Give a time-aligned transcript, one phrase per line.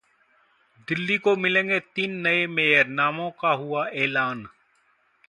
[0.87, 4.47] दिल्ली को मिलेंगे तीन नए मेयर, नामों का हुआ ऐलान